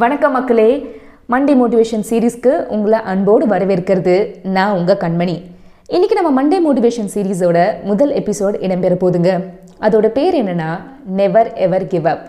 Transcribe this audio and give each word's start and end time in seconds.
வணக்கம் 0.00 0.32
மக்களே. 0.32 0.68
Monday 1.32 1.54
motivation 1.60 2.04
சீரீஸ்க்கு 2.10 2.52
உங்களை 2.74 2.98
அன்போடு 3.12 3.44
வரவேற்கிறது 3.46 4.14
நான் 4.54 4.76
உங்கள் 4.76 4.98
கண்மணி. 5.02 5.34
இன்றைக்கி 5.94 6.14
நம்ம 6.18 6.30
மண்டே 6.38 6.58
மோட்டிவேஷன் 6.66 7.10
சீரீஸோட 7.14 7.58
முதல் 7.82 8.12
எபிசோட் 8.20 8.56
இடம்பெற 8.66 8.94
போதுங்க. 9.02 9.30
அதோட 9.86 10.08
பேர் 10.16 10.38
என்னன்னா 10.42 10.70
நெவர் 11.18 11.52
எவர் 11.66 11.86
கிவ் 11.86 12.08
அப் 12.12 12.24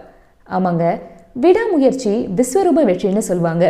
ஆமாங்க. 0.50 0.84
விடாமுயற்சி 1.46 2.14
விஸ்வரூப 2.40 2.84
வெற்றின்னு 2.90 3.24
சொல்லுவாங்க. 3.30 3.66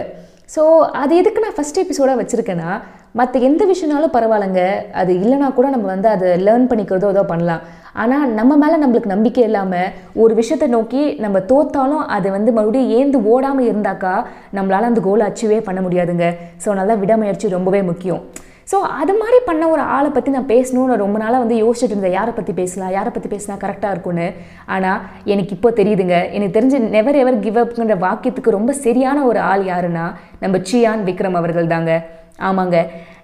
ஸோ 0.55 0.63
அது 1.03 1.13
எதுக்கு 1.21 1.45
நான் 1.45 1.57
ஃபஸ்ட் 1.59 1.81
எபிசோடாக 1.83 2.21
வச்சுருக்கேன்னா 2.21 2.71
மற்ற 3.19 3.39
எந்த 3.47 3.63
விஷயம்னாலும் 3.71 4.13
பரவாயில்லைங்க. 4.15 4.61
அது 4.99 5.11
இல்லைனா 5.21 5.47
கூட 5.57 5.67
நம்ம 5.73 5.87
வந்து 5.93 6.09
அதை 6.15 6.29
லேர்ன் 6.45 6.69
பண்ணிக்கிறதோ 6.69 7.09
ஏதோ 7.15 7.23
பண்ணலாம். 7.31 7.63
ஆனால் 8.01 8.29
நம்ம 8.37 8.53
மேலே 8.61 8.77
நம்மளுக்கு 8.83 9.13
நம்பிக்கை 9.15 9.43
இல்லாமல் 9.49 9.91
ஒரு 10.21 10.33
விஷயத்தை 10.39 10.67
நோக்கி 10.75 11.01
நம்ம 11.25 11.39
தோத்தாலும் 11.51 12.05
அது 12.15 12.27
வந்து 12.37 12.51
மறுபடியும் 12.57 12.93
ஏந்து 12.99 13.17
ஓடாமல் 13.33 13.67
இருந்தாக்கா 13.71 14.13
நம்மளால் 14.57 14.89
அந்த 14.91 15.01
கோலை 15.07 15.25
அச்சீவே 15.29 15.59
பண்ண 15.67 15.81
முடியாதுங்க. 15.87 16.27
ஸோ 16.63 16.75
நல்லா 16.79 16.95
விடாமுயற்சி 17.03 17.55
ரொம்பவே 17.57 17.81
முக்கியம். 17.91 18.23
ஸோ 18.71 18.77
அது 19.01 19.13
மாதிரி 19.19 19.37
பண்ண 19.47 19.63
ஒரு 19.73 19.83
ஆளை 19.95 20.09
பற்றி 20.15 20.29
நான் 20.35 20.49
பேசணும்னு 20.51 20.95
ரொம்ப 21.01 21.17
நாளாக 21.23 21.41
வந்து 21.43 21.55
யோசிச்சுட்டு 21.63 21.93
இருந்தேன். 21.93 22.15
யாரை 22.17 22.31
பற்றி 22.37 22.53
பேசலாம்? 22.59 22.93
யாரை 22.97 23.09
பற்றி 23.15 23.29
பேசினா 23.33 23.55
கரெக்டாக 23.63 23.93
இருக்கும்னு. 23.95 24.27
ஆனால் 24.75 25.01
எனக்கு 25.33 25.55
இப்போ 25.57 25.71
தெரியுதுங்க. 25.79 26.17
எனக்கு 26.37 26.57
தெரிஞ்ச 26.57 26.79
நெவர் 26.95 27.21
எவர் 27.23 27.41
கிவ் 27.45 27.61
அப்ங்கிற 27.63 27.97
வாக்கியத்துக்கு 28.07 28.57
ரொம்ப 28.57 28.73
சரியான 28.85 29.25
ஒரு 29.29 29.41
ஆள் 29.51 29.65
யாருன்னா 29.71 30.07
நம்ம 30.43 30.61
சியான் 30.71 31.07
விக்ரம் 31.09 31.39
அவர்கள் 31.41 31.71
தாங்க. 31.75 31.93
ஆமாங்க. 32.39 32.77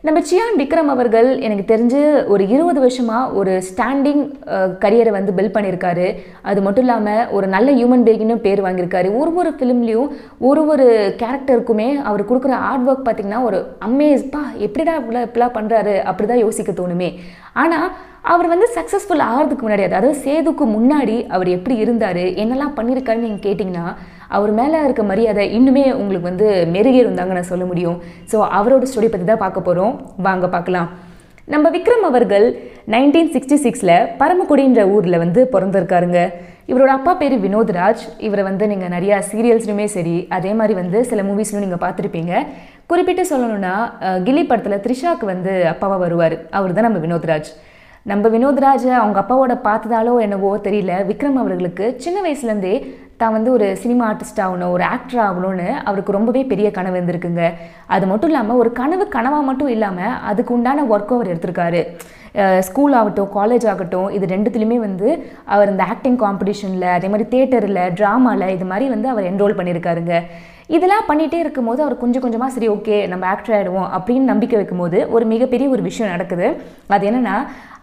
நம்ம 0.08 0.20
சியான் 0.28 0.58
விக்ரம் 0.60 0.92
அவர்கள் 0.94 1.30
எனக்கு 1.46 1.64
தெரிஞ்சு 1.72 2.02
ஒரு 2.34 2.44
இருபது 2.48 2.80
வருஷமாக 2.84 3.32
ஒரு 3.40 3.54
ஸ்டாண்டிங் 3.70 4.22
கரியரை 4.84 5.12
வந்து 5.16 5.32
பில்ட் 5.38 5.56
பண்ணியிருக்காரு 5.56 6.06
அது 6.50 6.60
மட்டும் 6.66 6.86
இல்லாமல் 6.86 7.32
ஒரு 7.38 7.48
நல்ல 7.56 7.72
ஹியூமன் 7.72 8.06
பீயிங்னு 8.08 8.36
பேர் 8.46 8.62
வாங்கியிருக்காரு 8.66 9.10
ஒரு 9.22 9.32
ஒரு 9.42 9.52
ஃபிலிம்லேயும் 9.56 10.12
ஒரு 10.50 10.62
ஒரு 10.74 10.86
கேரக்டருக்குமே 11.22 11.90
அவர் 12.12 12.30
கொடுக்குற 12.30 12.60
ஆர்ட் 12.70 12.88
ஒர்க் 12.90 13.08
பார்த்திங்கன்னா 13.08 13.42
ஒரு 13.50 13.60
அமேஸ்ப்பா 13.88 14.44
எப்படிடா 14.68 14.94
இப்படிலாம் 15.00 15.28
இப்படிலாம் 15.28 15.58
பண்ணுறாரு 15.58 15.96
அப்படி 16.12 16.28
தான் 16.28 16.44
யோசிக்க 16.46 16.72
தோணுமே. 16.72 17.10
ஆனால் 17.64 17.90
அவர் 18.32 18.48
வந்து 18.48 18.68
சக்ஸஸ்ஃபுல் 18.78 19.26
ஆகிறதுக்கு 19.28 19.66
முன்னாடி 19.66 19.84
அதாவது 19.90 20.10
சேதுக்கு 20.24 20.66
முன்னாடி 20.78 21.18
அவர் 21.28 21.50
எப்படி 21.58 21.76
இருந்தார்? 21.84 22.24
என்னெல்லாம் 22.44 22.76
பண்ணியிருக்காருன்னு 22.80 23.28
நீங்கள் 23.28 23.46
கேட்டிங்கன்னா 23.48 23.86
அவர் 24.38 24.52
மேலே 24.60 24.80
இருக்க 24.86 25.04
மரியாதை 25.12 25.46
இன்னுமே 25.58 25.86
உங்களுக்கு 26.02 26.30
வந்து 26.32 26.48
மெருகேறும் 26.76 27.20
தாங்க 27.20 27.36
நான் 27.38 27.52
சொல்ல 27.52 27.66
முடியும். 27.72 27.98
ஸோ 28.32 28.40
அவரோட 28.60 28.86
ஸ்டோரி 28.92 29.10
பற்றி 29.12 29.28
தான் 29.30 29.44
பார்க்க 29.46 29.68
போகிறோம் 29.68 29.94
வாங்க 30.28 30.48
பார்க்கலாம். 30.56 30.90
நம்ம 31.54 31.68
விக்ரம் 31.76 32.06
அவர்கள் 32.10 32.46
நைன்டீன் 32.94 33.32
சிக்ஸ்டி 33.36 33.58
சிக்ஸில் 33.64 33.96
பரமக்குடின்ற 34.20 34.82
ஊரில் 34.96 35.22
வந்து 35.24 35.42
பிறந்திருக்காருங்க. 35.54 36.20
இவரோட 36.72 36.92
அப்பா 36.98 37.14
பேர் 37.22 37.36
வினோத்ராஜ். 37.46 38.04
இவரை 38.28 38.44
வந்து 38.50 38.66
நீங்கள் 38.72 38.94
நிறையா 38.96 39.16
சீரியல்ஸ்லையுமே 39.30 39.88
சரி 39.96 40.16
அதே 40.38 40.52
மாதிரி 40.60 40.74
வந்து 40.82 41.00
சில 41.12 41.24
மூவிஸ்லையும் 41.30 41.66
நீங்கள் 41.66 41.84
பார்த்துருப்பீங்க. 41.86 42.34
குறிப்பிட்டு 42.92 43.24
சொல்லணும்னா 43.32 43.74
கில்லி 44.28 44.44
படத்தில் 44.52 44.82
த்ரிஷாக்கு 44.86 45.26
வந்து 45.34 45.54
அப்பாவாக 45.74 46.00
வருவார். 46.06 46.36
அவர் 46.60 46.76
தான் 46.78 46.88
நம்ம 46.90 47.02
வினோத்ராஜ். 47.06 47.50
நம்ம 48.12 48.28
வினோத்ராஜை 48.36 48.94
அவங்க 49.02 49.18
அப்பாவோட 49.22 49.54
பார்த்ததாலோ 49.68 50.14
என்னவோ 50.26 50.52
தெரியல 50.68 50.94
விக்ரம் 51.10 51.40
அவர்களுக்கு 51.42 51.86
சின்ன 52.04 52.18
வயசுலேருந்தே 52.26 52.76
தான் 53.22 53.36
வந்து 53.36 53.50
ஒரு 53.56 53.68
சினிமா 53.82 54.04
ஆர்டிஸ்ட் 54.10 54.42
ஆகணும் 54.46 54.74
ஒரு 54.76 54.84
ஆக்டர் 54.94 55.22
ஆகணும்னு 55.28 55.68
அவருக்கு 55.90 56.16
ரொம்பவே 56.18 56.42
பெரிய 56.52 56.68
கனவு 56.78 56.96
இருந்திருக்குங்க. 56.98 57.44
அது 57.96 58.06
மட்டும் 58.12 58.32
இல்லாமல் 58.32 58.60
ஒரு 58.62 58.72
கனவு 58.80 59.06
கனவாக 59.18 59.48
மட்டும் 59.50 59.74
இல்லாமல் 59.76 60.16
அதுக்கு 60.32 60.54
உண்டான 60.58 60.86
ஒர்க்கும் 60.94 61.18
அவர் 61.20 61.32
எடுத்திருக்காரு. 61.34 61.82
ஸ்கூல் 62.68 62.96
ஆகட்டும் 63.00 63.30
காலேஜ் 63.38 63.66
ஆகட்டும் 63.72 64.10
இது 64.16 64.26
ரெண்டுத்துலேயுமே 64.34 64.78
வந்து 64.88 65.08
அவர் 65.56 65.72
இந்த 65.74 65.84
ஆக்டிங் 65.94 66.20
காம்படிஷனில் 66.24 66.88
அதே 66.98 67.08
மாதிரி 67.14 67.28
தேட்டரில் 67.34 67.82
ட்ராமாவில் 68.00 68.54
இது 68.56 68.66
மாதிரி 68.72 68.88
வந்து 68.96 69.08
அவர் 69.14 69.30
என்ரோல் 69.32 69.58
பண்ணியிருக்காருங்க 69.60 70.16
இதெல்லாம் 70.76 71.06
பண்ணிகிட்டே 71.08 71.38
இருக்கும்போது 71.44 71.80
அவர் 71.84 71.96
கொஞ்சம் 72.02 72.24
கொஞ்சமாக 72.24 72.54
சரி 72.56 72.68
ஓகே 72.74 72.98
நம்ம 73.12 73.24
ஆக்டர் 73.34 73.56
ஆகிடுவோம் 73.58 73.88
அப்படின்னு 73.98 74.32
நம்பிக்கை 74.32 74.58
வைக்கும்போது 74.60 74.98
ஒரு 75.16 75.26
மிகப்பெரிய 75.32 75.68
ஒரு 75.76 75.84
விஷயம் 75.88 76.12
நடக்குது. 76.14 76.48
அது 76.96 77.08
என்னென்னா 77.10 77.36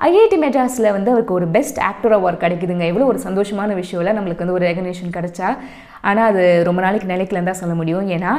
ஐஐடி 0.08 0.36
மெட்ராஸில் 0.44 0.94
வந்து 0.96 1.10
அவருக்கு 1.14 1.36
ஒரு 1.38 1.46
பெஸ்ட் 1.56 1.78
ஆக்டர் 1.88 2.14
அவார்ட் 2.16 2.42
கிடைக்குதுங்க. 2.44 2.84
எவ்வளோ 2.92 3.08
ஒரு 3.12 3.20
சந்தோஷமான 3.26 3.74
விஷயம்ல 3.82 4.12
நம்மளுக்கு 4.18 4.44
வந்து 4.44 4.56
ஒரு 4.58 4.66
ரெகனேஷன் 4.70 5.14
கிடைச்சா. 5.16 5.50
ஆனால் 6.08 6.28
அது 6.30 6.42
ரொம்ப 6.68 6.80
நாளைக்கு 6.84 7.08
நிலைக்கலன்னு 7.12 7.50
தான் 7.50 7.60
சொல்ல 7.62 7.74
முடியும். 7.80 8.06
ஏன்னா 8.16 8.32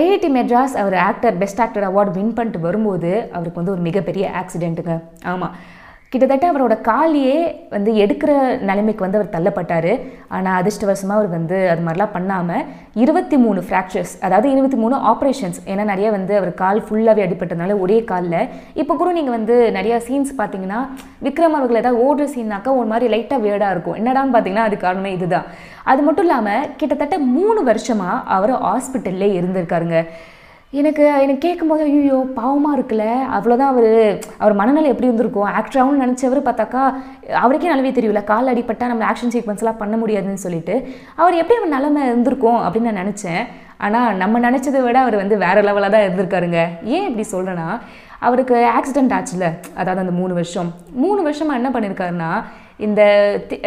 ஐஐடி 0.00 0.30
மெட்ராஸ் 0.38 0.74
அவர் 0.82 0.96
actor 1.08 1.38
best 1.42 1.62
actor 1.66 1.86
award 1.90 2.16
win 2.18 2.34
பண்ணிட்டு 2.38 2.60
வரும்போது 2.68 3.12
அவருக்கு 3.36 3.60
வந்து 3.60 3.74
ஒரு 3.76 3.84
மிகப்பெரிய 3.88 4.24
ஆக்சிடெண்ட்டுங்க 4.42 4.96
ஆமாம் 5.32 5.54
கிட்டத்தட்ட 6.12 6.46
அவரோட 6.52 6.74
காலையே 6.88 7.36
வந்து 7.74 7.90
எடுக்கிற 8.04 8.30
நிலைமைக்கு 8.68 9.04
வந்து 9.04 9.18
அவர் 9.18 9.30
தள்ளப்பட்டார். 9.34 9.92
ஆனால் 10.36 10.56
அதிர்ஷ்டவசமாக 10.60 11.16
அவர் 11.18 11.30
வந்து 11.36 11.58
அது 11.72 11.82
மாதிரிலாம் 11.86 12.12
பண்ணாமல் 12.16 12.66
இருபத்தி 13.02 13.36
மூணு 13.44 13.60
ஃப்ராக்சர்ஸ் 13.66 14.12
அதாவது 14.26 14.48
இருபத்தி 14.54 14.78
மூணு 14.82 14.96
ஆப்ரேஷன்ஸ் 15.12 15.60
ஏன்னா 15.70 15.84
நிறைய 15.92 16.08
வந்து 16.16 16.34
அவர் 16.40 16.52
கால் 16.62 16.82
ஃபுல்லாகவே 16.88 17.24
அடிபட்டதுனால 17.26 17.76
ஒரே 17.84 17.98
காலில். 18.10 18.50
இப்போ 18.82 18.96
கூட 19.02 19.12
நீங்கள் 19.18 19.36
வந்து 19.38 19.56
நிறையா 19.78 19.98
சீன்ஸ் 20.08 20.34
பார்த்தீங்கன்னா 20.40 20.80
விக்ரம் 21.28 21.56
அவர்கள் 21.60 21.80
ஏதாவது 21.82 22.04
ஓடுற 22.08 22.26
சீன்னாக்கா 22.34 22.76
ஒரு 22.80 22.90
மாதிரி 22.92 23.08
லைட்டாக 23.14 23.44
வேர்டாக 23.46 23.74
இருக்கும். 23.76 23.98
என்னடான்னு 24.02 24.34
பார்த்தீங்கன்னா 24.36 24.68
அது 24.68 24.78
காரணமே 24.84 25.12
இதுதான். 25.18 25.48
அது 25.92 26.00
மட்டும் 26.08 26.28
இல்லாமல் 26.28 26.68
கிட்டத்தட்ட 26.82 27.16
மூணு 27.38 27.62
வருஷமாக 27.70 28.20
அவர் 28.36 28.54
ஹாஸ்பிட்டல்லே 28.68 29.30
இருந்திருக்காருங்க. 29.38 29.98
எனக்கு 30.80 31.02
எனக்கு 31.22 31.42
கேட்கும்போது 31.44 31.82
ஐயோ 31.86 32.18
பாவமாக 32.36 32.76
இருக்குல்ல. 32.76 33.06
அவ்வளோதான் 33.36 33.72
அவர் 33.72 33.88
அவர் 34.42 34.54
மனநிலை 34.60 34.88
எப்படி 34.92 35.08
இருந்திருக்கும்? 35.08 35.48
ஆக்டராகவும் 35.58 36.00
நினச்சவர் 36.02 36.38
பார்த்தாக்கா 36.46 36.82
அவருக்கே 37.42 37.70
நல்லாவே 37.70 37.90
தெரியல 37.98 38.20
கால் 38.30 38.50
அடிப்பட்டால் 38.52 38.90
நம்ம 38.92 39.04
ஆக்ஷன் 39.08 39.32
சீக்வன்ஸ்லாம் 39.34 39.80
பண்ண 39.82 39.96
முடியாதுன்னு 40.02 40.44
சொல்லிட்டு. 40.44 40.76
அவர் 41.20 41.36
எப்படி 41.40 41.58
அவர் 41.58 41.74
நிலமை 41.74 42.04
இருந்திருக்கும் 42.12 42.60
அப்படின்னு 42.64 42.90
நான் 42.90 43.02
நினச்சேன். 43.02 43.42
ஆனால் 43.86 44.16
நம்ம 44.22 44.40
நினச்சதை 44.46 44.80
விட 44.86 44.98
அவர் 45.04 45.16
வந்து 45.22 45.36
வேறு 45.44 45.66
லெவலாக 45.68 45.92
தான் 45.96 46.06
இருந்திருக்காருங்க. 46.06 46.62
ஏன் 46.94 47.06
இப்படி 47.08 47.26
சொல்கிறேன்னா 47.34 47.68
அவருக்கு 48.28 48.56
ஆக்சிடென்ட் 48.78 49.14
ஆச்சுல 49.18 49.46
அதாவது 49.80 50.02
அந்த 50.04 50.16
மூணு 50.20 50.32
வருஷம். 50.40 50.72
மூணு 51.04 51.20
வருஷமாக 51.28 51.60
என்ன 51.60 51.70
பண்ணியிருக்காருன்னா 51.76 52.32
இந்த 52.86 53.02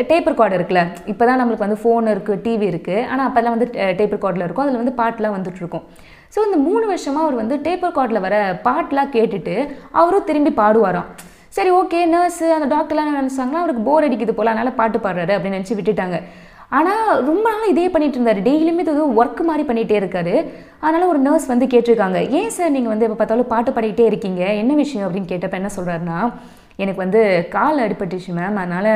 டேப் 0.09 0.29
ரெக்கார்டு 0.31 0.57
இருக்குல்ல. 0.57 0.81
இப்போ 1.11 1.23
தான் 1.27 1.39
நம்மளுக்கு 1.41 1.67
வந்து 1.67 1.81
ஃபோன் 1.83 2.11
இருக்குது 2.15 2.41
டிவி 2.47 2.67
இருக்குது 2.73 3.05
ஆனால் 3.11 3.25
அப்போல்லாம் 3.27 3.57
வந்து 3.57 3.69
டேப் 3.99 4.15
ரெக்கார்டில் 4.17 4.47
இருக்கும். 4.47 4.65
அதில் 4.65 4.81
வந்து 4.83 4.97
பாட்டெலாம் 5.03 5.37
வந்துட்டுருக்கும் 5.37 5.85
ஸோ 6.35 6.41
இந்த 6.47 6.57
மூணு 6.67 6.85
வருஷமாக 6.93 7.25
அவர் 7.25 7.41
வந்து 7.41 7.57
டேப்பர் 7.67 7.95
கார்டில் 7.97 8.25
வர 8.27 8.37
பாட்டெலாம் 8.67 9.13
கேட்டுட்டு 9.17 9.55
அவரும் 9.99 10.27
திரும்பி 10.29 10.53
பாடுவாராம். 10.61 11.09
சரி 11.57 11.69
ஓகே 11.81 11.99
நர்ஸு 12.13 12.47
அந்த 12.55 12.67
டாக்டர்லாம் 12.73 13.13
நினச்சாங்கன்னா 13.19 13.61
அவருக்கு 13.61 13.83
போர் 13.89 14.05
அடிக்குது 14.07 14.33
போல 14.39 14.51
அதனால் 14.53 14.77
பாட்டு 14.79 14.97
பாடுறாரு 15.05 15.33
அப்படின்னு 15.35 15.57
நினச்சி 15.57 15.77
விட்டுட்டாங்க. 15.77 16.17
ஆனால் 16.77 17.09
ரொம்ப 17.29 17.45
நாள் 17.53 17.71
இதே 17.73 17.85
பண்ணிட்டு 17.93 18.17
இருந்தார். 18.17 18.39
டெய்லியுமே 18.47 18.83
இது 18.85 19.03
ஒர்க் 19.21 19.41
மாதிரி 19.49 19.63
பண்ணிகிட்டே 19.69 19.95
இருக்காரு. 20.01 20.33
அதனால் 20.85 21.09
ஒரு 21.11 21.19
நர்ஸ் 21.27 21.47
வந்து 21.51 21.65
கேட்டிருக்காங்க. 21.73 22.19
ஏன் 22.39 22.53
சார் 22.55 22.73
நீங்கள் 22.75 22.93
வந்து 22.93 23.05
எப்போ 23.07 23.17
பார்த்தாலும் 23.19 23.51
பாட்டு 23.53 23.71
பாடிக்கிட்டே 23.75 24.07
இருக்கீங்க? 24.11 24.41
என்ன 24.61 24.73
விஷயம் 24.83 25.05
அப்படின்னு 25.07 25.31
கேட்டப்ப 25.31 25.61
என்ன 25.61 25.71
சொல்கிறாருன்னா 25.77 26.19
எனக்கு 26.83 27.01
வந்து 27.03 27.21
கால் 27.55 27.81
அடிபட்டுச்சு 27.83 28.31
மேம் 28.37 28.59
அதனால் 28.61 28.89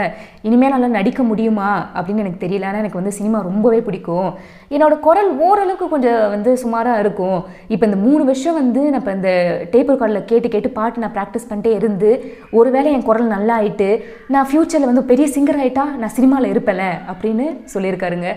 இனிமேல் 0.48 0.74
நல்லா 0.74 0.90
நடிக்க 0.98 1.24
முடியுமா 1.30 1.70
அப்படின்னு 1.98 2.24
எனக்கு 2.24 2.44
தெரியல. 2.46 2.68
ஆனால் 2.70 2.82
எனக்கு 2.84 3.00
வந்து 3.02 3.14
சினிமா 3.20 3.40
ரொம்பவே 3.50 3.80
பிடிக்கும். 3.88 4.30
என்னோடய 4.76 5.04
குரல் 5.08 5.32
ஓரளவுக்கு 5.48 5.88
கொஞ்சம் 5.96 6.22
வந்து 6.36 6.54
சுமாராக 6.64 7.04
இருக்கும். 7.04 7.40
இப்போ 7.74 7.86
இந்த 7.90 8.00
மூணு 8.06 8.24
வருஷம் 8.30 8.60
வந்து 8.62 8.84
நான் 8.92 9.02
இப்போ 9.02 9.16
இந்த 9.20 9.32
டேப் 9.74 9.92
ரெக்கார்டில் 9.94 10.28
கேட்டு 10.32 10.54
கேட்டு 10.56 10.72
பாட்டு 10.80 11.04
நான் 11.04 11.16
ப்ராக்டிஸ் 11.18 11.50
பண்ணிட்டே 11.52 11.74
இருந்து 11.80 12.12
ஒருவேளை 12.60 12.92
என் 12.96 13.08
குரல் 13.10 13.34
நல்லா 13.36 13.56
ஆயிட்டு 13.62 13.90
நான் 14.36 14.50
ஃப்யூச்சரில் 14.52 14.92
வந்து 14.92 15.10
பெரிய 15.12 15.28
சிங்கர் 15.38 15.62
ஆகிட்டா 15.66 15.86
நான் 16.02 16.16
சினிமாவில் 16.18 16.54
இருப்பேன்ல 16.54 16.88
அப்படின்னு 17.14 17.48
சொல்லியிருக்காருங்க. 17.76 18.32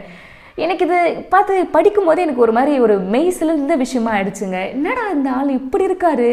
எனக்கு 0.64 0.84
இது 0.86 0.98
பார்த்து 1.32 1.52
படிக்கும் 1.74 2.08
போதே 2.08 2.24
எனக்கு 2.24 2.42
ஒரு 2.46 2.52
மாதிரி 2.56 2.72
ஒரு 2.86 2.94
மெய் 3.12 3.30
சிலிர்ந்த 3.36 3.74
விஷயமா 3.82 4.10
ஆயிடுச்சுங்க. 4.16 4.58
என்னடா 4.74 5.04
இந்த 5.14 5.28
ஆள் 5.38 5.56
இப்படி 5.60 5.84
இருக்காரு? 5.88 6.28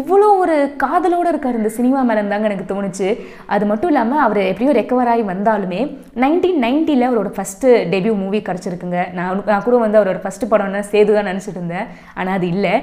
இவ்வளோ 0.00 0.28
ஒரு 0.42 0.54
காதலோடு 0.82 1.28
இருக்கார் 1.32 1.58
இந்த 1.58 1.70
சினிமா 1.76 2.00
மேலே 2.08 2.20
இருந்தாங்க 2.22 2.48
எனக்கு 2.50 2.68
தோணுச்சு. 2.72 3.08
அது 3.54 3.64
மட்டும் 3.70 3.90
இல்லாமல் 3.92 4.22
அவர் 4.26 4.40
எப்படியோ 4.50 4.72
ரெக்கவர் 4.78 5.10
ஆகி 5.12 5.24
வந்தாலுமே 5.32 5.80
நைன்டீன் 6.24 6.62
நைன்ட்டியில் 6.64 7.08
அவரோட 7.08 7.30
ஃபஸ்ட்டு 7.36 7.74
டெபியூ 7.92 8.14
மூவி 8.22 8.40
கிடச்சிருக்குங்க. 8.48 9.00
நான் 9.18 9.44
நான் 9.50 9.66
கூட 9.66 9.76
வந்து 9.84 10.00
அவரோட 10.00 10.20
ஃபஸ்ட்டு 10.24 10.50
படம்னா 10.52 10.82
சேது 10.92 11.10
தான் 11.18 11.30
நினச்சிட்டு 11.32 11.60
இருந்தேன். 11.60 11.86
ஆனால் 12.18 12.36
அது 12.38 12.48
இல்லை. 12.54 12.74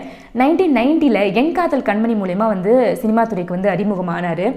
நைன்டீன் 0.42 0.78
நைன்ட்டியில் 0.80 1.24
என் 1.42 1.56
காதல் 1.60 1.88
கண்மணி 1.90 2.16
மூலயமா 2.22 2.48
வந்து 2.56 2.74
சினிமா 3.04 3.24
துறைக்கு 3.34 3.58
வந்து 3.58 3.74
அறிமுகமானார். 3.76 4.48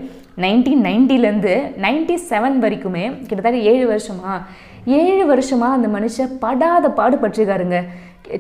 நைன்டீன் 0.45 0.83
நைன்ட்டிலேருந்து 0.87 1.53
நைன்டி 1.85 2.17
செவன் 2.31 2.57
வரைக்குமே 2.65 3.05
கிட்டத்தட்ட 3.29 3.59
ஏழு 3.73 3.85
வருஷமாக 3.93 4.41
ஏழு 4.87 5.27
வருஷமாக 5.27 5.77
அந்த 5.77 5.89
மனுஷன் 5.95 6.35
படாத 6.43 6.89
பாடுபட்டிருக்காருங்க. 6.99 7.79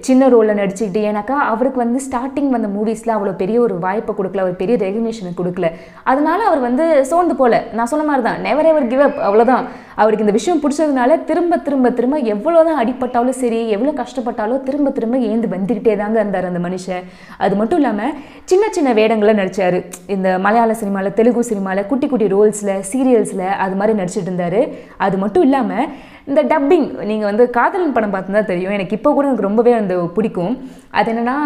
சின்ன 0.06 0.28
ரோலில் 0.28 0.58
நடிச்சுக்கிட்டு 0.58 1.00
ஏன்னாக்கா 1.08 1.36
அவருக்கு 1.52 1.78
வந்து 1.82 2.00
ஸ்டார்டிங் 2.06 2.48
வந்த 2.54 2.68
மூவிஸில் 2.76 3.12
அவ்வளோ 3.14 3.32
பெரிய 3.42 3.60
ஒரு 3.60 3.74
வாய்ப்பை 3.78 4.12
கொடுக்கல 4.14 4.44
ஒரு 4.48 4.54
பெரிய 4.62 4.76
ரெகக்னேஷனை 4.84 5.32
கொடுக்கல. 5.40 5.68
அதனால 6.02 6.40
அவர் 6.44 6.60
வந்து 6.68 6.84
சோர்ந்து 7.10 7.36
போல. 7.40 7.62
நான் 7.72 7.90
சொன்ன 7.92 8.06
மாதிரி 8.06 8.24
தான் 8.28 8.40
நெவர் 8.46 8.70
எவர் 8.72 8.90
கிவ் 8.92 9.04
அப் 9.08 9.20
அவ்வளோதான் 9.28 9.66
அவருக்கு 10.00 10.24
இந்த 10.26 10.34
விஷயம் 10.38 10.60
பிடிச்சதுனால 10.62 11.18
திரும்ப 11.28 11.58
திரும்ப 11.66 11.90
திரும்ப 11.98 12.16
எவ்வளோ 12.34 12.62
தான் 12.68 12.80
அடிப்பட்டாலும் 12.82 13.38
சரி 13.42 13.60
எவ்வளோ 13.76 13.92
கஷ்டப்பட்டாலும் 14.00 14.62
திரும்ப 14.68 14.90
திரும்ப 14.96 15.18
ஏந்து 15.30 15.52
வந்துக்கிட்டே 15.54 15.94
தாங்க 16.02 16.18
இருந்தார் 16.22 16.48
அந்த 16.50 16.60
மனுஷன். 16.66 17.04
அது 17.44 17.54
மட்டும் 17.60 17.80
இல்லாமல் 17.82 18.14
சின்ன 18.50 18.64
சின்ன 18.76 18.92
வேடங்களை 19.00 19.34
நடித்தார் 19.40 19.78
இந்த 20.16 20.30
மலையாள 20.46 20.74
சினிமாவில் 20.82 21.16
தெலுங்கு 21.20 21.44
சினிமாவில் 21.52 21.88
குட்டி 21.92 22.08
குட்டி 22.12 22.28
ரோல்ஸில் 22.34 22.74
சீரியல்ஸில் 22.90 23.46
அது 23.66 23.76
மாதிரி 23.80 23.98
நடிச்சிட்டு 24.00 24.30
இருந்தார். 24.30 24.60
அது 25.06 25.18
மட்டும் 25.24 25.46
இல்லாமல் 25.48 25.88
இந்த 26.30 26.40
டப்பிங் 26.52 26.86
நீங்கள் 27.10 27.28
வந்து 27.30 27.44
காதலன் 27.56 27.94
படம் 27.96 28.14
பார்த்துருந்தா 28.14 28.44
தெரியும். 28.52 28.74
எனக்கு 28.76 28.96
இப்போ 28.98 29.10
கூட 29.16 29.24
எனக்கு 29.30 29.48
ரொம்பவே 29.48 29.74
அந்த 29.82 29.94
பிடிக்கும். 30.16 30.54
அது 30.98 31.10
என்னென்னா 31.12 31.36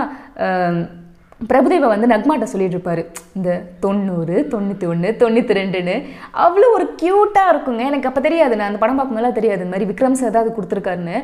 பிரபுதேவா 1.48 1.88
வந்து 1.92 2.08
நக்மாட்ட 2.12 2.46
சொல்லிட்டு 2.50 2.76
இருப்பாரு 2.76 3.02
இந்த 3.36 3.50
தொண்ணூறு 3.84 4.36
தொண்ணூற்றி 4.52 4.86
ஒன்று 4.92 5.10
தொண்ணூற்றி 5.22 5.56
ரெண்டுன்னு 5.58 5.94
அவ்வளோ 6.44 6.66
ஒரு 6.76 6.86
க்யூட்டாக 7.02 7.52
இருக்குங்க. 7.52 7.82
எனக்கு 7.90 8.08
அப்போ 8.10 8.22
தெரியாது. 8.26 8.54
நான் 8.58 8.70
அந்த 8.70 8.80
படம் 8.82 8.98
பார்க்கும்போதெல்லாம் 8.98 9.38
தெரியாது. 9.38 9.60
இந்த 9.62 9.74
மாதிரி 9.74 9.90
விக்ரம் 9.90 10.18
சார் 10.20 10.34
தான் 10.34 10.44
அது 10.44 10.56
கொடுத்துருக்காருன்னு. 10.56 11.16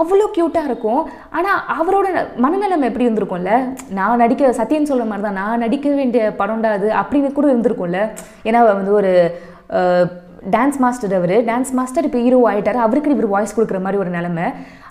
அவ்வளோ 0.00 0.26
க்யூட்டாக 0.36 0.70
இருக்கும். 0.70 1.02
ஆனால் 1.38 1.60
அவரோட 1.78 2.08
மனநலம் 2.46 2.88
எப்படி 2.90 3.06
இருந்திருக்கும்ல? 3.08 3.54
நான் 4.00 4.22
நடிக்க 4.24 4.52
சத்தியம் 4.60 4.90
சொல்கிற 4.90 5.06
மாதிரி 5.12 5.26
தான் 5.28 5.40
நான் 5.42 5.64
நடிக்க 5.66 5.96
வேண்டிய 6.00 6.24
படம்டா 6.42 6.72
அது 6.80 6.90
அப்படின்னு 7.02 7.38
கூட 7.38 7.48
இருந்திருக்கும்ல. 7.54 8.02
ஏன்னா 8.50 8.62
வந்து 8.72 8.92
ஒரு 9.00 9.12
டான்ஸ் 10.52 10.78
மாஸ்டர் 10.82 11.14
அவர் 11.18 11.34
டான்ஸ் 11.48 11.72
மாஸ்டர் 11.78 12.06
இப்போ 12.06 12.20
ஹீரோ 12.24 12.38
ஆகிட்டார் 12.50 12.78
அவருக்கு 12.84 13.12
இவர் 13.14 13.28
வாய்ஸ் 13.34 13.54
கொடுக்குற 13.56 13.78
மாதிரி 13.84 14.00
ஒரு 14.02 14.10
நிலமை. 14.16 14.46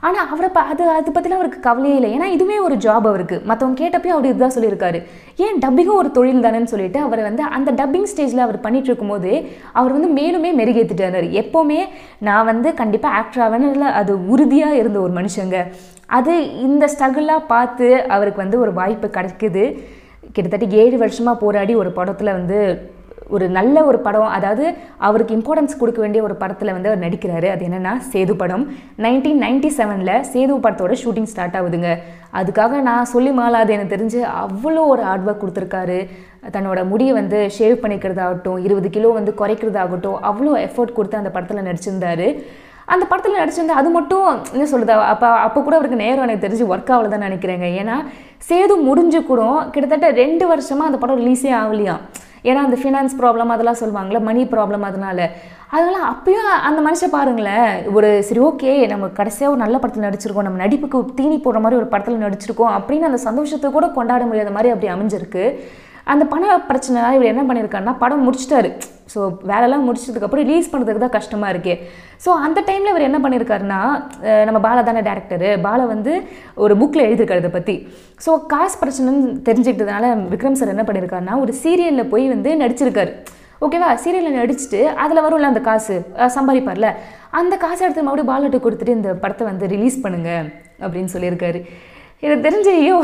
ஆனால் 0.07 0.29
அவரை 0.33 0.49
ப 0.55 0.59
அது 0.71 1.11
பற்றிலாம் 1.15 1.39
அவருக்கு 1.39 1.59
கவலையே 1.67 1.95
இல்லை. 1.97 2.09
ஏன்னா 2.15 2.27
இதுவே 2.35 2.57
ஒரு 2.67 2.75
ஜாப் 2.85 3.07
அவருக்கு. 3.11 3.37
மற்றவங்க 3.49 3.77
கேட்டப்பயும் 3.83 4.15
அவர் 4.15 4.29
இதுதான் 4.29 4.55
சொல்லியிருக்காரு. 4.55 4.99
ஏன் 5.45 5.59
டப்பிங்கும் 5.65 5.99
ஒரு 6.01 6.11
தொழில் 6.17 6.43
தானேன்னு 6.45 6.71
சொல்லிட்டு 6.73 6.99
அவர் 7.07 7.21
வந்து 7.29 7.43
அந்த 7.57 7.71
டப்பிங் 7.79 8.09
ஸ்டேஜில் 8.13 8.45
அவர் 8.45 8.59
பண்ணிட்டு 8.65 8.89
இருக்கும்போது 8.91 9.31
அவர் 9.79 9.95
வந்து 9.97 10.09
மேலுமே 10.19 10.51
மெருகேற்றிட்டார் 10.61 11.19
எப்போவுமே 11.41 11.81
நான் 12.29 12.49
வந்து 12.51 12.71
கண்டிப்பாக 12.81 13.19
ஆக்டர் 13.21 13.43
ஆவேன்னு 13.47 13.91
அது 14.01 14.15
உறுதியாக 14.35 14.79
இருந்த 14.83 14.99
ஒரு 15.05 15.15
மனுஷங்க. 15.19 15.59
அது 16.19 16.33
இந்த 16.67 16.85
ஸ்ட்ரகிளாக 16.93 17.49
பார்த்து 17.53 17.87
அவருக்கு 18.15 18.43
வந்து 18.43 18.59
ஒரு 18.63 18.73
வாய்ப்பு 18.79 19.09
கிடைக்குது. 19.19 19.65
கிட்டத்தட்ட 20.35 20.65
ஏழு 20.81 20.97
வருஷமாக 20.97 21.41
போராடி 21.41 21.73
ஒரு 21.83 21.89
படத்தில் 21.97 22.35
வந்து 22.39 22.59
ஒரு 23.35 23.45
நல்ல 23.57 23.75
ஒரு 23.89 23.99
படம் 24.05 24.33
அதாவது 24.37 24.65
அவருக்கு 25.07 25.35
இம்பார்ட்டன்ஸ் 25.37 25.77
கொடுக்க 25.81 25.99
வேண்டிய 26.03 26.21
ஒரு 26.27 26.35
படத்தில் 26.41 26.73
வந்து 26.75 26.89
அவர் 26.89 27.03
நடிக்கிறாரு. 27.05 27.47
அது 27.53 27.63
என்னென்னா 27.67 27.93
சேது 28.11 28.33
படம். 28.41 28.65
நைன்டீன் 29.05 29.41
நைன்டி 29.45 29.69
செவனில் 29.77 30.13
சேது 30.31 30.55
படத்தோட 30.65 30.95
ஷூட்டிங் 31.03 31.29
ஸ்டார்ட் 31.31 31.57
ஆகுதுங்க. 31.59 31.91
அதுக்காக 32.39 32.81
நான் 32.89 33.09
சொல்லி 33.13 33.31
மாலாது 33.39 33.75
எனக்கு 33.77 33.95
தெரிஞ்சு 33.95 34.19
அவ்வளோ 34.43 34.83
ஒரு 34.93 35.03
ஹார்ட் 35.07 35.25
ஒர்க் 35.27 35.41
கொடுத்துருக்காரு. 35.43 35.99
தன்னோட 36.55 36.79
முடியை 36.91 37.13
வந்து 37.21 37.39
ஷேவ் 37.57 37.75
பண்ணிக்கிறதாகட்டும் 37.83 38.59
இருபது 38.67 38.89
கிலோ 38.95 39.11
வந்து 39.19 39.33
குறைக்கிறதாகட்டும் 39.41 40.19
அவ்வளோ 40.31 40.53
எஃபர்ட் 40.67 40.97
கொடுத்து 40.97 41.21
அந்த 41.21 41.31
படத்தில் 41.35 41.67
நடிச்சிருந்தாரு. 41.69 42.27
அந்த 42.93 43.03
படத்தில் 43.09 43.39
நடிச்சிருந்தா 43.41 43.79
அது 43.81 43.89
மட்டும் 43.97 44.27
என்ன 44.55 44.65
சொல்கிறது 44.71 44.93
அப்போ 45.11 45.27
அப்போ 45.45 45.59
கூட 45.65 45.75
அவருக்கு 45.77 45.99
நேரம் 46.03 46.25
எனக்கு 46.25 46.45
தெரிஞ்சு 46.45 46.65
ஒர்க் 46.73 46.91
ஆகலை 46.95 47.09
தான் 47.13 47.25
நினைக்கிறேங்க. 47.27 47.67
ஏன்னா 47.81 47.95
சேது 48.49 48.75
முடிஞ்சு 48.89 49.21
கூட 49.29 49.41
கிட்டத்தட்ட 49.73 50.09
ரெண்டு 50.23 50.47
வருஷமாக 50.51 50.89
அந்த 50.89 50.99
படம் 51.03 51.21
ரிலீஸே 51.21 51.53
ஆகலையாம். 51.61 52.03
ஏன்னா 52.43 52.61
அந்த 52.67 52.77
ஃபினான்ஸ் 52.81 53.17
ப்ராப்ளம் 53.19 53.53
அதெல்லாம் 53.55 53.81
சொல்லுவாங்களே 53.81 54.21
மணி 54.29 54.43
ப்ராப்ளம் 54.53 54.85
அதனால. 54.89 55.29
அதனால் 55.75 56.07
அப்பயும் 56.13 56.49
அந்த 56.67 56.79
மனுஷன் 56.87 57.13
பாருங்களேன் 57.17 57.69
ஒரு 57.97 58.09
சரி 58.27 58.41
ஓகே 58.47 58.71
நம்ம 58.91 59.07
கடைசியாக 59.19 59.53
ஒரு 59.53 59.61
நல்ல 59.63 59.77
படத்தில் 59.77 60.07
நடிச்சிருக்கோம் 60.07 60.47
நம்ம 60.47 60.59
நடிப்புக்கு 60.65 60.99
தீனி 61.19 61.37
போடுற 61.37 61.61
மாதிரி 61.65 61.79
ஒரு 61.81 61.87
படத்தில் 61.93 62.23
நடிச்சிருக்கோம் 62.25 62.73
அப்படின்னு 62.77 63.09
அந்த 63.09 63.21
சந்தோஷத்தை 63.27 63.71
கூட 63.71 63.87
கொண்டாட 63.97 64.25
முடியாத 64.25 64.51
மாதிரி 64.57 64.73
அப்படி 64.73 64.91
அமைஞ்சிருக்கு. 64.93 65.45
அந்த 66.13 66.23
பண 66.25 66.45
பிரச்சனைனால 66.69 67.17
இவர் 67.17 67.31
என்ன 67.33 67.43
பண்ணியிருக்காருன்னா 67.49 67.95
படம் 67.99 68.25
முடிச்சிட்டாரு. 68.25 68.71
ஸோ 69.13 69.19
வேலைலாம் 69.51 69.85
முடிச்சதுக்கப்புறம் 69.87 70.47
ரிலீஸ் 70.49 70.71
பண்ணுறதுக்கு 70.71 71.03
தான் 71.05 71.15
கஷ்டமாக 71.17 71.53
இருக்குது 71.53 71.79
ஸோ 72.25 72.31
அந்த 72.45 72.59
டைமில் 72.69 72.91
இவர் 72.93 73.07
என்ன 73.09 73.19
பண்ணியிருக்காருன்னா 73.23 73.79
நம்ம 74.49 74.59
பாலா 74.65 74.83
தானே 74.89 75.03
டேரக்டரு 75.09 75.51
பாலா 75.67 75.85
வந்து 75.93 76.13
ஒரு 76.65 76.75
புக்கில் 76.81 77.05
எழுதியிருக்காரு 77.07 77.43
இதை 77.43 77.53
பற்றி 77.57 77.75
ஸோ 78.25 78.33
காசு 78.53 78.75
பிரச்சனைன்னு 78.81 79.31
தெரிஞ்சுக்கிட்டதுனால 79.47 80.11
விக்ரம் 80.33 80.59
சார் 80.59 80.73
என்ன 80.75 80.85
பண்ணியிருக்காருன்னா 80.89 81.37
ஒரு 81.45 81.53
சீரியலில் 81.63 82.11
போய் 82.13 82.27
வந்து 82.35 82.51
நடிச்சிருக்காரு. 82.63 83.13
ஓகேவா 83.65 83.89
சீரியலில் 84.03 84.39
நடிச்சுட்டு 84.39 84.79
அதில் 85.03 85.23
வரும்ல 85.25 85.49
அந்த 85.51 85.61
காசு. 85.67 85.95
சம்பாதிப்பார்ல. 86.37 86.87
அந்த 87.39 87.53
காசை 87.63 87.81
எடுத்து 87.85 88.05
மறுபடியும் 88.07 88.31
பாலாட்டு 88.31 88.59
கொடுத்துட்டு 88.65 88.95
இந்த 88.99 89.11
படத்தை 89.23 89.43
வந்து 89.49 89.65
ரிலீஸ் 89.73 89.97
பண்ணுங்க 90.05 90.31
அப்படின்னு 90.83 91.13
சொல்லியிருக்காரு. 91.13 91.59
எனக்கு 92.23 92.45
தெரிஞ்ச 92.47 92.67
ஐயோ 92.79 92.97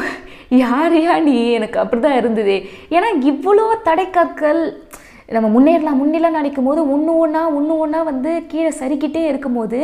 யார் 0.64 0.96
யா 1.06 1.16
நீ? 1.28 1.38
எனக்கு 1.58 1.78
அப்படி 1.84 2.02
தான் 2.06 2.20
இருந்தது. 2.20 2.56
ஏன்னா 2.96 3.10
இவ்வளோ 3.32 3.66
தடைக்கற்கள் 3.88 4.62
நம்ம 5.36 5.48
முன்னேறலாம் 5.56 6.00
முன்னிலாம் 6.02 6.38
நினைக்கும் 6.40 6.68
போது 6.70 6.82
ஒன்று 6.94 7.12
ஒன்றா 7.24 7.42
ஒன்று 7.58 7.74
ஒன்றா 7.84 8.00
வந்து 8.12 8.32
கீழே 8.52 8.72
சரிக்கிட்டே 8.82 9.24
இருக்கும்போது 9.32 9.80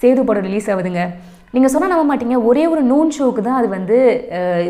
சேது 0.00 0.22
படம் 0.28 0.46
ரிலீஸ் 0.48 0.68
ஆகுதுங்க. 0.72 1.02
நீங்கள் 1.54 1.72
சொன்னால் 1.72 1.92
நம்ப 1.92 2.04
மாட்டீங்க. 2.10 2.36
ஒரே 2.48 2.62
ஒரு 2.72 2.82
நூன் 2.90 3.10
ஷோக்கு 3.16 3.42
தான் 3.46 3.58
அது 3.58 3.68
வந்து 3.74 3.96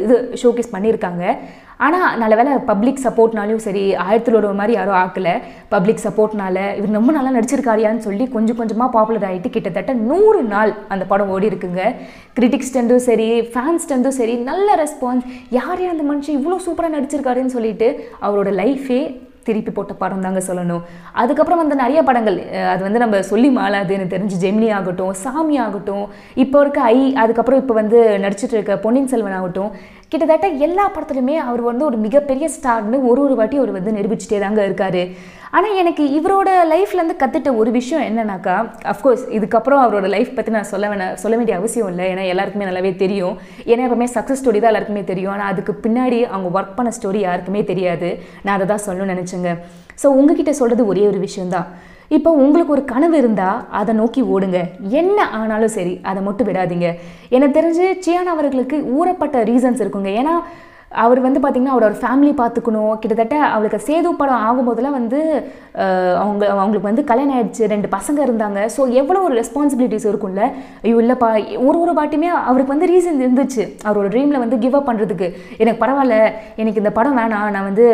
இது 0.04 0.16
ஷோகேஸ் 0.40 0.72
பண்ணியிருக்காங்க. 0.74 1.24
ஆனால் 1.84 2.18
நல்ல 2.22 2.34
வேலை 2.38 2.52
பப்ளிக் 2.70 3.02
சப்போர்ட்னாலையும் 3.04 3.62
சரி 3.66 3.84
ஆயிரத்திலோட 4.04 4.50
மாதிரி 4.60 4.74
யாரும் 4.78 4.98
ஆக்கலை. 5.00 5.34
பப்ளிக் 5.74 6.04
சப்போர்ட்னால 6.04 6.56
இவர் 6.78 6.96
ரொம்ப 6.98 7.12
நல்லா 7.16 7.34
நடிச்சிருக்காரியான்னு 7.36 8.06
சொல்லி 8.08 8.26
கொஞ்சம் 8.36 8.58
கொஞ்சமாக 8.60 8.94
பாப்புலர் 8.96 9.26
ஆகிட்டு 9.30 9.54
கிட்டத்தட்ட 9.56 9.94
நூறு 10.10 10.40
நாள் 10.54 10.72
அந்த 10.94 11.06
படம் 11.12 11.32
ஓடி 11.36 11.50
இருக்குங்க. 11.52 11.82
கிரிட்டிக்ஸ்டேண்டும் 12.38 13.04
சரி 13.08 13.28
ஃபேன்ஸ்டேண்டும் 13.54 14.18
சரி 14.20 14.36
நல்ல 14.50 14.76
ரெஸ்பான்ஸ் 14.84 15.26
யார் 15.58 15.82
யார் 15.84 15.94
அந்த 15.96 16.06
மனுஷன் 16.12 16.38
இவ்வளோ 16.40 16.58
சூப்பராக 16.66 16.96
நடிச்சிருக்காருன்னு 16.96 17.56
சொல்லிட்டு 17.58 17.90
அவரோட 18.26 18.52
லைஃபே 18.62 19.02
திருப்பி 19.48 19.72
போட்ட 19.76 19.94
படம் 20.02 20.24
தாங்க 20.26 20.42
சொல்லணும். 20.48 20.82
அதுக்கப்புறம் 21.22 21.62
வந்து 21.62 21.76
நிறைய 21.82 22.00
படங்கள் 22.08 22.38
அது 22.74 22.82
வந்து 22.86 23.02
நம்ம 23.04 23.22
சொல்லி 23.30 23.50
மாளாது 23.58 23.96
எனக்கு 23.96 24.14
தெரிஞ்சு 24.16 24.38
ஜெமினி 24.44 24.70
ஆகட்டும் 24.78 25.12
சாமி 25.24 25.56
ஆகட்டும் 25.66 26.04
இப்போ 26.44 26.60
இருக்க 26.64 26.80
ஐ 26.94 27.00
அதுக்கப்புறம் 27.24 27.62
இப்போ 27.62 27.76
வந்து 27.80 28.00
நடிச்சிட்டு 28.24 28.56
இருக்க 28.58 28.76
பொன்னியின் 28.86 29.12
செல்வன் 29.14 29.36
ஆகட்டும் 29.40 29.70
கிட்டத்தட்ட 30.14 30.48
எல்லா 30.64 30.84
படத்துலையுமே 30.96 31.36
அவர் 31.50 31.62
வந்து 31.68 31.84
ஒரு 31.90 31.96
மிகப்பெரிய 32.08 32.46
ஸ்டார்னு 32.56 32.98
ஒரு 33.10 33.20
ஒரு 33.28 33.34
வாட்டி 33.38 33.56
அவர் 33.60 33.72
வந்து 33.76 33.94
நிரூபிச்சுட்டே 33.96 34.38
தாங்க 34.42 34.60
இருக்காரு. 34.68 35.02
ஆனால் 35.56 35.76
எனக்கு 35.80 36.04
இவரோட 36.18 36.50
லைஃப்லேருந்து 36.72 37.16
கற்றுட்ட 37.22 37.50
ஒரு 37.60 37.70
விஷயம் 37.76 38.04
என்னன்னாக்கா 38.08 38.54
அஃப்கோர்ஸ் 38.92 39.24
இதுக்கப்புறம் 39.36 39.82
அவரோட 39.84 40.06
லைஃப் 40.14 40.30
பற்றி 40.36 40.52
நான் 40.56 40.70
சொல்ல 40.72 40.88
வேணாம் 40.92 41.18
சொல்ல 41.22 41.34
வேண்டிய 41.38 41.56
அவசியம் 41.60 41.90
இல்லை. 41.92 42.06
ஏன்னா 42.12 42.24
எல்லாருக்குமே 42.32 42.68
நல்லாவே 42.68 42.92
தெரியும். 43.02 43.34
ஏன்னா 43.70 43.86
எப்பவுமே 43.86 44.08
சக்ஸஸ் 44.16 44.40
ஸ்டோரி 44.42 44.60
தான் 44.60 44.72
எல்லாருக்குமே 44.72 45.04
தெரியும். 45.12 45.32
ஆனால் 45.34 45.50
அதுக்கு 45.54 45.74
பின்னாடி 45.86 46.20
அவங்க 46.32 46.50
ஒர்க் 46.58 46.76
பண்ண 46.78 46.92
ஸ்டோரி 46.98 47.22
யாருக்குமே 47.28 47.62
தெரியாது. 47.72 48.10
நான் 48.44 48.56
அதை 48.58 48.68
தான் 48.72 48.84
சொல்லணும்னு 48.86 49.16
நினச்சேங்க. 49.16 49.52
ஸோ 50.02 50.06
உங்ககிட்ட 50.20 50.54
சொல்கிறது 50.60 50.84
ஒரே 50.92 51.04
ஒரு 51.12 51.20
விஷயந்தான் 51.26 51.68
இப்போ 52.08 52.30
உங்களுக்கு 52.30 52.72
ஒரு 52.72 52.84
கனவு 52.84 53.16
இருந்தால் 53.16 53.64
அதை 53.70 53.94
நோக்கி 53.94 54.22
ஓடுங்க. 54.22 54.58
என்ன 54.80 55.30
ஆனாலும் 55.30 55.68
சரி 55.68 56.00
அதை 56.02 56.22
மட்டும் 56.22 56.46
விடாதீங்க. 56.46 56.94
எனக்கு 57.28 57.58
தெரிஞ்சு 57.60 57.86
சியான் 58.06 58.32
அவர்களுக்கு 58.34 58.76
ஊறப்பட்ட 58.98 59.44
ரீசன்ஸ் 59.50 59.82
இருக்குங்க. 59.84 60.12
ஏன்னா 60.20 60.34
அவர் 61.02 61.20
வந்து 61.26 61.40
பார்த்திங்கன்னா 61.42 61.74
அவரோட 61.74 61.94
ஃபேமிலி 62.02 62.32
பார்த்துக்கணும் 62.40 62.94
கிட்டத்தட்ட 63.02 63.36
அவளுக்கு 63.54 63.78
சேது 63.88 64.10
படம் 64.20 64.42
ஆகும்போதெல்லாம் 64.48 64.96
வந்து 65.00 65.20
அவங்க 66.22 66.42
அவங்களுக்கு 66.62 66.88
வந்து 66.90 67.04
கல்யாணம் 67.10 67.36
ஆயிடுச்சு. 67.36 67.62
ரெண்டு 67.72 67.88
பசங்க 67.94 68.18
இருந்தாங்க. 68.26 68.60
ஸோ 68.74 68.80
எவ்வளோ 69.00 69.22
ஒரு 69.28 69.34
ரெஸ்பான்சிபிலிட்டிஸ் 69.40 70.06
இருக்கும்ல 70.10 70.42
ஐயோ 70.84 70.98
இல்லைப்பா. 71.04 71.30
ஒரு 71.68 71.78
ஒரு 71.84 71.92
வாட்டியுமே 71.98 72.28
அவருக்கு 72.50 72.74
வந்து 72.74 72.90
ரீசன் 72.92 73.22
இருந்துச்சு. 73.24 73.62
அவரோட 73.86 74.06
ட்ரீமில் 74.14 74.42
வந்து 74.44 74.58
கிவ் 74.64 74.76
அப் 74.80 74.88
பண்ணுறதுக்கு 74.90 75.28
எனக்கு 75.62 75.82
பரவாயில்ல. 75.84 76.18
எனக்கு 76.62 76.82
இந்த 76.82 76.92
படம் 76.98 77.18
வேணாம். 77.20 77.50
நான் 77.56 77.68
வந்து 77.70 77.86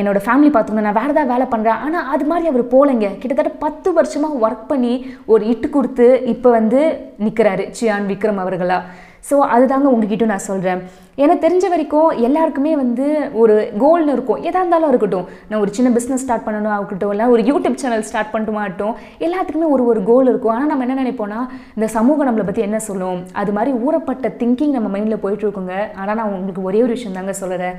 என்னோட 0.00 0.20
ஃபேமிலி 0.26 0.50
பார்த்துக்கணும். 0.56 0.88
நான் 0.88 0.98
வேறு 1.00 1.14
ஏதாவது 1.14 1.32
வேலை 1.34 1.48
பண்ணுறேன் 1.54 1.80
ஆனால் 1.86 2.08
அது 2.14 2.26
மாதிரி 2.32 2.52
அவர் 2.52 2.64
போகலைங்க 2.74 3.10
கிட்டத்தட்ட 3.22 3.54
பத்து 3.64 3.88
வருஷமாக 4.00 4.40
ஒர்க் 4.46 4.66
பண்ணி 4.72 4.94
ஒரு 5.34 5.42
இட்டு 5.54 5.68
கொடுத்து 5.76 6.08
இப்போ 6.34 6.50
வந்து 6.58 6.82
நிற்கிறாரு 7.24 7.66
சியான் 7.78 8.10
விக்ரம் 8.12 8.42
அவர்களாக 8.44 9.02
ஸோ 9.28 9.34
அதுதாங்க 9.54 9.88
உங்ககிட்ட 9.94 10.24
நான் 10.30 10.48
சொல்கிறேன் 10.50 10.80
எனக்கு 11.22 11.42
தெரிஞ்ச 11.44 11.66
வரைக்கும் 11.72 12.08
எல்லாருக்குமே 12.26 12.72
வந்து 12.80 13.04
ஒரு 13.40 13.54
கோல்னு 13.82 14.14
இருக்கும். 14.16 14.40
எதாக 14.48 14.60
இருந்தாலும் 14.62 14.90
இருக்கட்டும். 14.92 15.26
நான் 15.48 15.60
ஒரு 15.64 15.72
சின்ன 15.76 15.88
பிஸ்னஸ் 15.96 16.22
ஸ்டார்ட் 16.24 16.44
பண்ணணும் 16.46 16.72
ஆகட்டும் 16.76 17.12
இல்லை 17.14 17.26
ஒரு 17.34 17.42
யூடியூப் 17.50 17.78
சேனல் 17.82 18.04
ஸ்டார்ட் 18.08 18.32
பண்ணட்டுமாகட்டும் 18.32 18.94
எல்லாத்துக்குமே 19.26 19.68
ஒரு 19.74 19.84
ஒரு 19.90 20.00
கோல் 20.10 20.30
இருக்கும். 20.32 20.54
ஆனால் 20.54 20.70
நம்ம 20.72 20.86
என்ன 20.86 20.96
நினைப்போம்னா 21.02 21.40
இந்த 21.76 21.88
சமூகம் 21.96 22.28
நம்மளை 22.28 22.46
பற்றி 22.48 22.64
என்ன 22.68 22.80
சொல்லும்? 22.88 23.20
அது 23.42 23.52
மாதிரி 23.58 23.72
ஊறப்பட்ட 23.84 24.32
திங்கிங் 24.40 24.74
நம்ம 24.78 24.90
மைண்டில் 24.94 25.22
போயிட்டுருக்குங்க 25.26 25.76
ஆனால் 26.00 26.18
நான் 26.20 26.34
உங்களுக்கு 26.38 26.66
ஒரே 26.70 26.80
ஒரு 26.86 26.94
விஷயம் 26.96 27.18
தாங்க 27.18 27.34
சொல்கிறேன் 27.42 27.76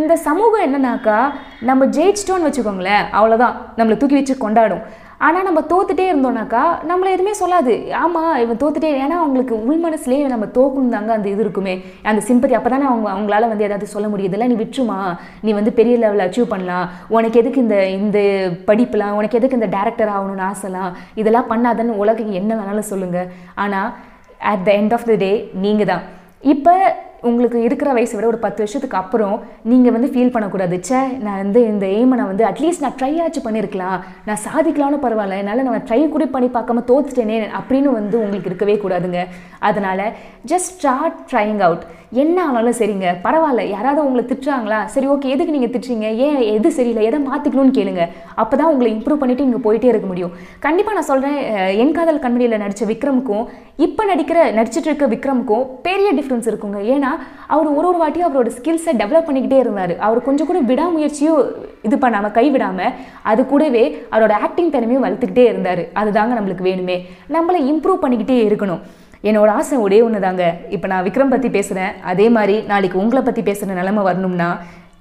இந்த 0.00 0.14
சமூகம் 0.28 0.66
என்னன்னாக்கா 0.66 1.18
நம்ம 1.70 1.86
ஜெயிச்சிட்டோன்னு 1.96 2.48
வச்சுக்கோங்களேன் 2.48 3.04
அவ்வளோதான் 3.18 3.56
நம்மளை 3.80 3.96
தூக்கி 3.98 4.18
வச்சு 4.20 4.36
கொண்டாடும். 4.44 4.84
ஆனால் 5.26 5.46
நம்ம 5.48 5.60
தோத்துட்டே 5.72 6.04
இருந்தோம்னாக்கா 6.10 6.62
நம்மளை 6.90 7.10
எதுவுமே 7.14 7.34
சொல்லாது. 7.40 7.74
ஆமாம் 8.02 8.36
இவன் 8.42 8.60
தோத்துட்டே 8.62 8.90
ஏன்னா 9.02 9.16
அவங்களுக்கு 9.22 9.54
உள் 9.68 9.82
மனசுலேயே 9.84 10.30
நம்ம 10.34 10.48
தோக்கணும் 10.56 10.94
தாங்க 10.96 11.12
அந்த 11.16 11.28
இது 11.32 11.42
இருக்குமே. 11.44 11.74
அந்த 12.10 12.20
சிம்பத்தி 12.28 12.56
அப்போ 12.58 12.70
தானே 12.74 12.86
அவங்க 12.92 13.08
அவங்களால 13.14 13.48
வந்து 13.52 13.66
ஏதாவது 13.68 13.92
சொல்ல 13.94 14.08
முடியுது 14.14 14.36
இல்லை 14.38 14.48
நீ 14.52 14.58
விட்டுருமா? 14.62 14.98
நீ 15.46 15.52
வந்து 15.58 15.72
பெரிய 15.78 15.96
லெவலில் 16.04 16.26
அச்சீவ் 16.26 16.52
பண்ணலாம். 16.54 16.86
உனக்கு 17.16 17.40
எதுக்கு 17.42 17.64
இந்த 17.66 17.78
இந்த 17.98 18.18
படிப்புலாம் 18.70 19.16
உனக்கு 19.20 19.38
எதுக்கு 19.40 19.60
இந்த 19.60 19.70
டேரக்டர் 19.76 20.12
ஆகணும்னு 20.16 20.48
ஆசைலாம்? 20.50 20.92
இதெல்லாம் 21.22 21.50
பண்ணாதன்னு 21.52 22.00
உலகம் 22.04 22.36
என்ன 22.40 22.52
வேணாலும் 22.60 22.90
சொல்லுங்கள் 22.92 23.30
ஆனால் 23.64 23.90
at 24.52 24.64
the 24.68 24.72
end 24.80 24.94
of 24.98 25.08
the 25.10 25.16
day 25.24 25.32
நீங்கள் 25.64 25.90
தான் 25.92 26.04
இப்போ 26.52 26.72
உங்களுக்கு 27.28 27.58
இருக்கிற 27.66 27.90
வயசை 27.96 28.14
விட 28.16 28.26
ஒரு 28.32 28.40
பத்து 28.44 28.60
வருஷத்துக்கு 28.62 28.98
அப்புறம் 29.02 29.36
நீங்கள் 29.72 29.94
வந்து 29.96 30.10
ஃபீல் 30.12 30.32
பண்ணக்கூடாது. 30.34 30.76
சே 30.88 30.98
நான் 31.26 31.40
வந்து 31.42 31.60
இந்த 31.72 31.86
எய்மை 31.96 32.18
நான் 32.20 32.30
வந்து 32.32 32.46
அட்லீஸ்ட் 32.50 32.84
நான் 32.84 32.96
ட்ரை 33.00 33.12
ஆச்சு 33.24 33.42
பண்ணியிருக்கலாம் 33.46 33.98
நான் 34.28 34.42
சாதிக்கலாம்னு 34.46 35.02
பரவாயில்ல. 35.06 35.40
என்னால் 35.42 35.66
நான் 35.68 35.86
ட்ரை 35.90 36.00
கூட 36.14 36.26
பண்ணி 36.36 36.50
பார்க்காம 36.56 36.84
தோத்துட்டேனே 36.92 37.38
அப்படின்னு 37.60 37.90
வந்து 38.00 38.16
உங்களுக்கு 38.24 38.50
இருக்கவே 38.52 38.76
கூடாதுங்க. 38.84 39.22
அதனால் 39.70 40.06
ஜஸ்ட் 40.52 40.72
ஸ்டார்ட் 40.76 41.20
ட்ரைங் 41.32 41.62
அவுட் 41.68 41.84
என்ன 42.22 42.36
ஆனாலும் 42.48 42.76
சரிங்க. 42.78 43.08
பரவாயில்ல. 43.24 43.62
யாராவது 43.74 44.00
உங்களை 44.06 44.22
திட்டுறாங்களா? 44.30 44.78
சரி 44.94 45.06
ஓகே 45.12 45.30
எதுக்கு 45.34 45.54
நீங்கள் 45.56 45.72
திட்டுறீங்க? 45.74 46.08
ஏன் 46.26 46.40
எது 46.56 46.68
சரியில்லை? 46.78 47.04
எதை 47.08 47.18
மாற்றிக்கணும்னு 47.28 47.74
கேளுங்க. 47.78 48.02
அப்போ 48.42 48.54
தான் 48.60 48.70
உங்களை 48.72 48.88
இம்ப்ரூவ் 48.94 49.20
பண்ணிட்டு 49.22 49.46
நீங்கள் 49.48 49.64
போயிட்டே 49.66 49.88
இருக்க 49.92 50.08
முடியும். 50.12 50.32
கண்டிப்பாக 50.66 50.96
நான் 50.98 51.08
சொல்கிறேன் 51.10 51.38
என் 51.82 51.94
காதல் 51.98 52.22
கண்மணியில் 52.24 52.62
நடித்த 52.64 52.88
விக்ரமுக்கும் 52.92 53.44
இப்போ 53.86 54.02
நடிக்கிற 54.12 54.38
நடிச்சிட்டு 54.58 54.88
இருக்க 54.90 55.06
விக்ரமுக்கும் 55.14 55.64
பெரிய 55.86 56.08
டிஃப்ரென்ஸ் 56.18 56.48
இருக்குங்க. 56.50 56.80
ஏன்னா 56.94 57.12
அவர் 57.54 57.70
ஒரு 57.78 57.86
ஒரு 57.92 58.00
வாட்டியும் 58.02 58.28
அவரோட 58.28 58.50
ஸ்கில்ஸை 58.58 58.94
டெவலப் 59.02 59.28
பண்ணிக்கிட்டே 59.28 59.60
இருந்தார். 59.64 59.94
அவர் 60.08 60.26
கொஞ்சம் 60.28 60.50
கூட 60.50 60.60
விடாமுயற்சியும் 60.72 61.40
இது 61.88 61.98
பண்ணாமல் 62.04 62.34
கைவிடாமல் 62.38 62.92
அது 63.32 63.42
கூடவே 63.52 63.84
அவரோட 64.14 64.34
ஆக்டிங் 64.46 64.74
திறமையும் 64.76 65.06
வளர்த்துக்கிட்டே 65.06 65.46
இருந்தார். 65.52 65.82
அதுதாங்க 66.02 66.34
நம்மளுக்கு 66.40 66.68
வேணுமே. 66.70 66.98
நம்மளை 67.36 67.62
இம்ப்ரூவ் 67.72 68.04
பண்ணிக்கிட்டே 68.04 68.38
இருக்கணும். 68.50 68.82
என்னோட 69.28 69.50
ஆசை 69.58 69.76
ஒரே 69.84 69.98
ஒன்று 70.06 70.18
தாங்க 70.24 70.44
இப்போ 70.76 70.86
நான் 70.92 71.04
விக்ரம் 71.06 71.34
பற்றி 71.34 71.48
பேசுகிறேன் 71.56 71.92
அதே 72.12 72.26
மாதிரி 72.36 72.56
நாளைக்கு 72.70 72.96
உங்களை 73.02 73.22
பற்றி 73.28 73.42
பேசுகிற 73.48 73.76
நிலமை 73.80 74.02
வரணும்னா 74.08 74.48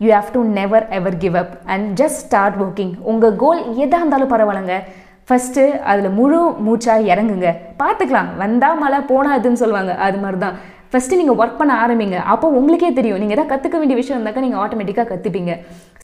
you 0.04 0.10
have 0.18 0.30
to 0.36 0.42
never 0.58 0.86
ever 0.98 1.18
give 1.24 1.36
up 1.42 1.54
and 1.74 1.88
just 2.02 2.22
start 2.26 2.60
working 2.64 2.94
உங்கள் 3.12 3.36
கோல் 3.44 3.62
எதாக 3.84 4.02
இருந்தாலும் 4.02 4.32
பரவாயில்லைங்க. 4.34 4.78
ஃபஸ்ட்டு 5.28 5.64
அதில் 5.92 6.16
முழு 6.20 6.40
மூச்சாக 6.68 7.08
இறங்குங்க. 7.12 7.50
பார்த்துக்கலாம். 7.82 8.30
வந்தால் 8.42 8.80
மழை 8.84 9.00
போனால் 9.12 9.36
அதுன்னு 9.38 9.62
சொல்லுவாங்க. 9.62 9.94
அது 10.08 10.18
மாதிரி 10.24 10.40
தான் 10.46 10.58
ஃபஸ்ட்டு 10.92 11.20
நீங்கள் 11.20 11.40
ஒர்க் 11.42 11.60
பண்ண 11.60 11.74
ஆரம்பிங்க. 11.84 12.18
அப்போ 12.34 12.48
உங்களுக்கே 12.60 12.90
தெரியும். 12.98 13.22
நீங்கள் 13.22 13.38
எதாவது 13.38 13.52
கற்றுக்க 13.54 13.78
வேண்டிய 13.82 13.98
விஷயம் 14.00 14.18
இருந்தாக்கா 14.18 14.44
நீங்கள் 14.46 14.62
ஆட்டோமேட்டிக்காக 14.64 15.08
கற்றுப்பீங்க 15.14 15.54